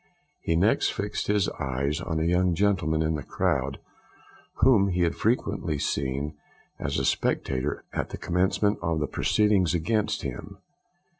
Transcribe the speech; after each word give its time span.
He 0.39 0.55
next 0.55 0.89
fixed 0.91 1.27
his 1.27 1.47
eyes 1.59 2.01
on 2.01 2.19
a 2.19 2.23
young 2.23 2.55
gentleman 2.55 3.03
in 3.03 3.13
the 3.13 3.21
crowd, 3.21 3.77
whom 4.63 4.87
he 4.87 5.01
had 5.01 5.13
frequently 5.13 5.77
seen 5.77 6.33
as 6.79 6.97
a 6.97 7.05
spectator 7.05 7.83
at 7.93 8.09
the 8.09 8.17
commencement 8.17 8.79
of 8.81 8.99
the 8.99 9.05
proceedings 9.05 9.75
against 9.75 10.23
him. 10.23 10.57